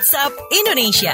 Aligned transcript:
WhatsApp 0.00 0.32
Indonesia. 0.48 1.12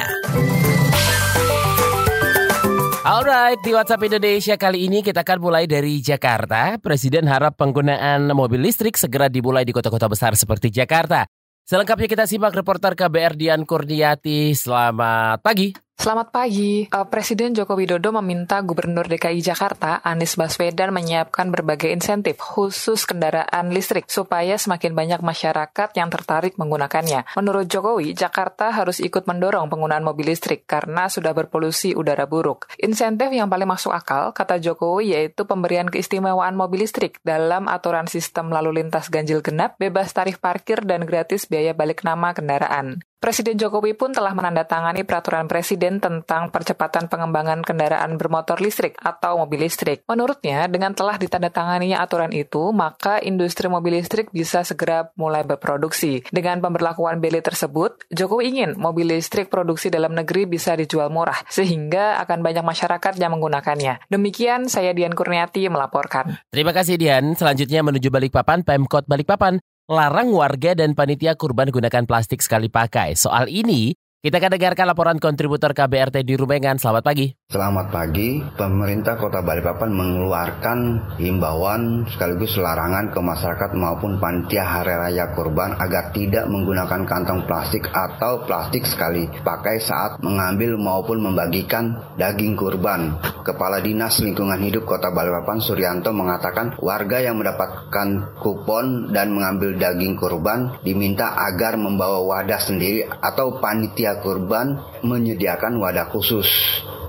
Alright, 3.02 3.58
di 3.66 3.74
WhatsApp 3.74 4.06
Indonesia 4.06 4.54
kali 4.54 4.86
ini 4.86 5.02
kita 5.02 5.26
akan 5.26 5.42
mulai 5.42 5.66
dari 5.66 5.98
Jakarta. 5.98 6.78
Presiden 6.78 7.26
harap 7.26 7.58
penggunaan 7.58 8.30
mobil 8.30 8.62
listrik 8.62 8.94
segera 8.94 9.26
dimulai 9.26 9.66
di 9.66 9.74
kota-kota 9.74 10.06
besar 10.06 10.38
seperti 10.38 10.70
Jakarta. 10.70 11.26
Selengkapnya 11.66 12.06
kita 12.06 12.24
simak 12.30 12.54
reporter 12.54 12.94
KBR 12.94 13.34
Dian 13.34 13.66
Kurniati. 13.66 14.54
Selamat 14.54 15.42
pagi. 15.42 15.85
Selamat 15.96 16.28
pagi. 16.28 16.84
Uh, 16.92 17.08
Presiden 17.08 17.56
Joko 17.56 17.72
Widodo 17.72 18.12
meminta 18.20 18.60
Gubernur 18.60 19.08
DKI 19.08 19.40
Jakarta, 19.40 20.04
Anies 20.04 20.36
Baswedan 20.36 20.92
menyiapkan 20.92 21.48
berbagai 21.48 21.88
insentif 21.88 22.36
khusus 22.36 23.08
kendaraan 23.08 23.72
listrik 23.72 24.04
supaya 24.04 24.60
semakin 24.60 24.92
banyak 24.92 25.24
masyarakat 25.24 25.88
yang 25.96 26.12
tertarik 26.12 26.60
menggunakannya. 26.60 27.24
Menurut 27.40 27.64
Jokowi, 27.72 28.12
Jakarta 28.12 28.76
harus 28.76 29.00
ikut 29.00 29.24
mendorong 29.24 29.72
penggunaan 29.72 30.04
mobil 30.04 30.36
listrik 30.36 30.68
karena 30.68 31.08
sudah 31.08 31.32
berpolusi 31.32 31.96
udara 31.96 32.28
buruk. 32.28 32.68
Insentif 32.76 33.32
yang 33.32 33.48
paling 33.48 33.66
masuk 33.66 33.96
akal, 33.96 34.36
kata 34.36 34.60
Jokowi, 34.60 35.16
yaitu 35.16 35.48
pemberian 35.48 35.88
keistimewaan 35.88 36.60
mobil 36.60 36.84
listrik 36.84 37.24
dalam 37.24 37.72
aturan 37.72 38.04
sistem 38.04 38.52
lalu 38.52 38.84
lintas 38.84 39.08
ganjil 39.08 39.40
genap, 39.40 39.80
bebas 39.80 40.12
tarif 40.12 40.44
parkir, 40.44 40.84
dan 40.84 41.08
gratis 41.08 41.48
biaya 41.48 41.72
balik 41.72 42.04
nama 42.04 42.36
kendaraan. 42.36 43.00
Presiden 43.16 43.56
Jokowi 43.56 43.96
pun 43.96 44.12
telah 44.12 44.36
menandatangani 44.36 45.08
peraturan 45.08 45.48
presiden 45.48 46.04
tentang 46.04 46.52
percepatan 46.52 47.08
pengembangan 47.08 47.64
kendaraan 47.64 48.20
bermotor 48.20 48.60
listrik 48.60 48.92
atau 49.00 49.40
mobil 49.40 49.64
listrik. 49.64 50.04
Menurutnya, 50.04 50.68
dengan 50.68 50.92
telah 50.92 51.16
ditandatanganinya 51.16 52.04
aturan 52.04 52.28
itu, 52.36 52.76
maka 52.76 53.16
industri 53.24 53.72
mobil 53.72 53.96
listrik 53.96 54.28
bisa 54.36 54.60
segera 54.68 55.08
mulai 55.16 55.48
berproduksi. 55.48 56.28
Dengan 56.28 56.60
pemberlakuan 56.60 57.16
BELI 57.16 57.40
tersebut, 57.40 58.04
Jokowi 58.12 58.52
ingin 58.52 58.70
mobil 58.76 59.08
listrik 59.08 59.48
produksi 59.48 59.88
dalam 59.88 60.12
negeri 60.12 60.44
bisa 60.44 60.76
dijual 60.76 61.08
murah, 61.08 61.40
sehingga 61.48 62.20
akan 62.20 62.44
banyak 62.44 62.68
masyarakat 62.68 63.16
yang 63.16 63.32
menggunakannya. 63.32 64.12
Demikian, 64.12 64.68
saya 64.68 64.92
Dian 64.92 65.16
Kurniati 65.16 65.64
melaporkan. 65.72 66.36
Terima 66.52 66.76
kasih 66.76 67.00
Dian. 67.00 67.32
Selanjutnya 67.32 67.80
menuju 67.80 68.12
Balikpapan, 68.12 68.60
Pemkot 68.60 69.08
Balikpapan 69.08 69.56
larang 69.86 70.34
warga 70.34 70.74
dan 70.74 70.98
panitia 70.98 71.38
kurban 71.38 71.70
gunakan 71.70 72.04
plastik 72.10 72.42
sekali 72.42 72.66
pakai. 72.66 73.14
Soal 73.14 73.46
ini, 73.46 73.94
kita 74.24 74.40
akan 74.40 74.56
dengarkan 74.56 74.86
laporan 74.88 75.18
kontributor 75.20 75.76
KBRT 75.76 76.24
di 76.24 76.40
Rumengan. 76.40 76.80
Selamat 76.80 77.04
pagi. 77.04 77.36
Selamat 77.52 77.92
pagi. 77.92 78.40
Pemerintah 78.42 79.20
Kota 79.20 79.44
Balikpapan 79.44 79.92
mengeluarkan 79.92 80.78
himbauan 81.20 82.08
sekaligus 82.08 82.56
larangan 82.56 83.12
ke 83.12 83.20
masyarakat 83.20 83.70
maupun 83.76 84.16
panitia 84.16 84.64
hari 84.64 84.96
raya 84.96 85.30
kurban 85.36 85.76
agar 85.76 86.16
tidak 86.16 86.48
menggunakan 86.48 87.04
kantong 87.04 87.44
plastik 87.44 87.86
atau 87.92 88.42
plastik 88.48 88.88
sekali 88.88 89.28
pakai 89.44 89.78
saat 89.84 90.18
mengambil 90.24 90.80
maupun 90.80 91.20
membagikan 91.20 92.16
daging 92.16 92.56
kurban. 92.56 93.20
Kepala 93.46 93.78
Dinas 93.78 94.18
Lingkungan 94.18 94.58
Hidup 94.58 94.90
Kota 94.90 95.14
Balikpapan 95.14 95.62
Suryanto 95.62 96.10
mengatakan 96.10 96.74
warga 96.82 97.22
yang 97.22 97.38
mendapatkan 97.38 98.34
kupon 98.42 99.14
dan 99.14 99.30
mengambil 99.30 99.76
daging 99.78 100.18
kurban 100.18 100.74
diminta 100.82 101.30
agar 101.46 101.78
membawa 101.78 102.26
wadah 102.26 102.58
sendiri 102.58 103.06
atau 103.06 103.62
panitia 103.62 104.15
kurban 104.20 104.80
menyediakan 105.02 105.80
wadah 105.80 106.08
khusus. 106.12 106.48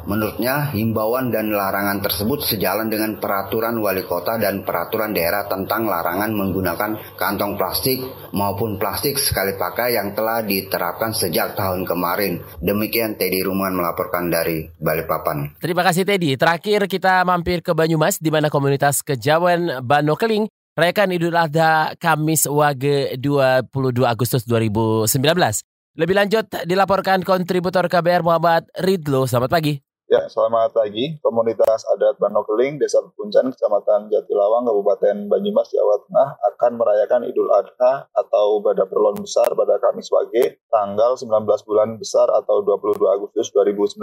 Menurutnya, 0.07 0.71
himbauan 0.71 1.35
dan 1.35 1.51
larangan 1.51 1.99
tersebut 1.99 2.39
sejalan 2.39 2.87
dengan 2.87 3.19
peraturan 3.19 3.75
wali 3.83 4.07
kota 4.07 4.39
dan 4.39 4.63
peraturan 4.63 5.11
daerah 5.11 5.51
tentang 5.51 5.83
larangan 5.83 6.31
menggunakan 6.31 7.19
kantong 7.19 7.59
plastik 7.59 7.99
maupun 8.31 8.79
plastik 8.79 9.19
sekali 9.19 9.59
pakai 9.59 9.99
yang 9.99 10.15
telah 10.15 10.39
diterapkan 10.47 11.11
sejak 11.11 11.59
tahun 11.59 11.83
kemarin. 11.83 12.39
Demikian 12.63 13.19
Teddy 13.19 13.43
Ruman 13.43 13.75
melaporkan 13.75 14.31
dari 14.31 14.71
Balikpapan. 14.79 15.59
Terima 15.59 15.83
kasih 15.83 16.07
Teddy. 16.07 16.39
Terakhir 16.39 16.87
kita 16.87 17.27
mampir 17.27 17.59
ke 17.59 17.75
Banyumas 17.75 18.15
di 18.23 18.31
mana 18.31 18.47
komunitas 18.47 19.03
Kejawen 19.03 19.83
Banokeling 19.83 20.47
rayakan 20.79 21.19
Idul 21.19 21.35
Adha 21.35 21.99
Kamis 21.99 22.47
Wage 22.47 23.19
22 23.19 23.67
Agustus 24.07 24.47
2019. 24.47 25.67
Lebih 25.97 26.13
lanjut 26.13 26.45
dilaporkan 26.69 27.25
kontributor 27.25 27.89
KBR 27.89 28.21
Muhammad 28.21 28.69
Ridlo. 28.77 29.25
Selamat 29.25 29.49
pagi. 29.49 29.86
Ya, 30.07 30.23
selamat 30.31 30.71
pagi. 30.71 31.19
Komunitas 31.19 31.83
adat 31.91 32.15
Banokeling, 32.15 32.79
Desa 32.79 33.03
Puncan, 33.11 33.51
Kecamatan 33.51 34.07
Jatilawang, 34.07 34.63
Kabupaten 34.63 35.27
Banyumas, 35.27 35.67
Jawa 35.67 35.99
Tengah 36.07 36.29
akan 36.55 36.71
merayakan 36.79 37.27
Idul 37.27 37.51
Adha 37.51 38.07
atau 38.15 38.63
Bada 38.63 38.87
Perlon 38.87 39.19
Besar 39.19 39.51
pada 39.51 39.75
Kamis 39.83 40.07
Wage, 40.07 40.63
tanggal 40.71 41.19
19 41.19 41.43
bulan 41.67 41.99
besar 41.99 42.31
atau 42.31 42.63
22 42.63 43.03
Agustus 43.03 43.51
2019 43.51 43.99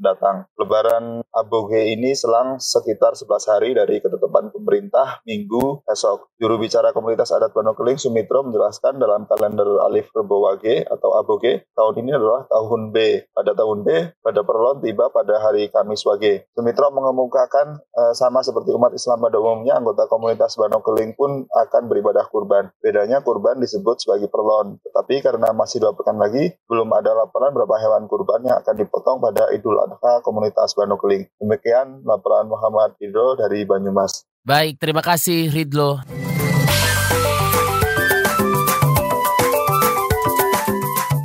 mendatang. 0.00 0.48
Lebaran 0.56 1.20
Aboge 1.36 1.84
ini 1.84 2.16
selang 2.16 2.56
sekitar 2.56 3.12
11 3.12 3.52
hari 3.52 3.76
dari 3.76 4.00
ketetapan 4.00 4.48
pemerintah 4.56 5.20
minggu 5.28 5.84
esok. 5.84 6.32
Juru 6.40 6.64
bicara 6.64 6.96
komunitas 6.96 7.28
adat 7.28 7.52
Banokeling, 7.52 8.00
Sumitro, 8.00 8.40
menjelaskan 8.40 8.96
dalam 8.96 9.28
kalender 9.28 9.68
Alif 9.84 10.08
Rebo 10.16 10.48
Wage 10.48 10.88
atau 10.88 11.12
Aboge, 11.12 11.68
tahun 11.76 12.00
ini 12.00 12.16
adalah 12.16 12.48
tahun 12.48 12.88
B. 12.88 13.28
Pada 13.36 13.52
tahun 13.52 13.84
B, 13.84 13.88
Bada 14.24 14.40
Perlon 14.40 14.80
tiba 14.80 15.12
pada 15.12 15.41
hari 15.42 15.66
Kamis 15.74 16.06
Wage. 16.06 16.46
Sumitro 16.54 16.94
mengemukakan 16.94 17.82
uh, 17.82 18.14
sama 18.14 18.46
seperti 18.46 18.70
umat 18.70 18.94
Islam 18.94 19.18
pada 19.18 19.42
umumnya, 19.42 19.82
anggota 19.82 20.06
komunitas 20.06 20.54
Banokeling 20.54 21.18
pun 21.18 21.50
akan 21.50 21.90
beribadah 21.90 22.30
kurban. 22.30 22.70
Bedanya 22.78 23.26
kurban 23.26 23.58
disebut 23.58 23.98
sebagai 23.98 24.30
perlon, 24.30 24.78
tetapi 24.86 25.18
karena 25.18 25.50
masih 25.50 25.82
dua 25.82 25.92
pekan 25.98 26.22
lagi, 26.22 26.54
belum 26.70 26.88
ada 26.94 27.12
laporan 27.18 27.50
berapa 27.50 27.74
hewan 27.82 28.06
kurban 28.06 28.46
yang 28.46 28.62
akan 28.62 28.78
dipotong 28.78 29.18
pada 29.18 29.50
Idul 29.50 29.82
Adha 29.82 30.22
komunitas 30.22 30.78
Banokeling. 30.78 31.26
Demikian 31.42 32.06
laporan 32.06 32.46
Muhammad 32.46 32.94
Ridho 33.02 33.34
dari 33.34 33.66
Banyumas. 33.66 34.22
Baik, 34.46 34.78
terima 34.78 35.02
kasih 35.02 35.50
Ridlo. 35.50 36.02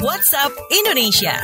WhatsApp 0.02 0.54
Indonesia. 0.70 1.36